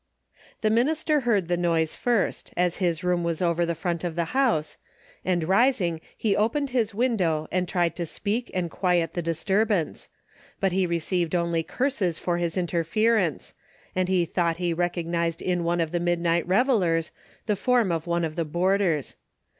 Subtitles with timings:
[0.61, 4.33] The minister heard the noise first, as his room Avas over the front of the
[4.33, 4.79] house,
[5.23, 10.09] and ris ing he opened his Avindow and tried to speak and quiet the disturbance,
[10.59, 13.53] but he received only curses for his interference,
[13.95, 17.11] and he thought he recognized in one of the midnight revelers
[17.45, 19.15] the form of one of the boarders.